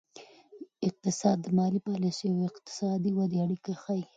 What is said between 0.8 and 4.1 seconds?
اقتصاد د مالي پالیسیو او اقتصادي ودې اړیکه ښيي.